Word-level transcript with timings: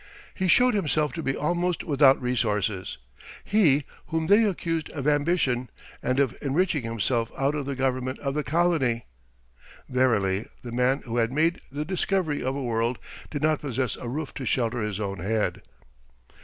He 0.33 0.47
showed 0.47 0.73
himself 0.73 1.13
to 1.13 1.21
be 1.21 1.35
almost 1.35 1.83
without 1.83 2.19
resources, 2.19 2.97
he 3.43 3.83
whom 4.07 4.25
they 4.25 4.45
accused 4.45 4.89
of 4.89 5.07
ambition, 5.07 5.69
and 6.01 6.19
of 6.19 6.35
enriching 6.41 6.81
himself 6.81 7.31
out 7.37 7.53
of 7.53 7.67
the 7.67 7.75
government 7.75 8.17
of 8.17 8.33
the 8.33 8.43
colony! 8.43 9.05
Verily, 9.87 10.47
the 10.63 10.71
man 10.71 11.03
who 11.05 11.17
had 11.17 11.31
made 11.31 11.61
the 11.71 11.85
discovery 11.85 12.41
of 12.43 12.55
a 12.55 12.63
world, 12.63 12.97
did 13.29 13.43
not 13.43 13.61
possess 13.61 13.95
a 13.95 14.09
roof 14.09 14.33
to 14.33 14.43
shelter 14.43 14.81
his 14.81 14.99
own 14.99 15.19
head! 15.19 15.61